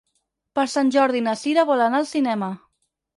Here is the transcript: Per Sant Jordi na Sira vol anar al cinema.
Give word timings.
Per 0.59 0.63
Sant 0.75 0.87
Jordi 0.95 1.21
na 1.25 1.35
Sira 1.41 1.65
vol 1.73 1.83
anar 1.89 1.99
al 2.05 2.09
cinema. 2.13 2.49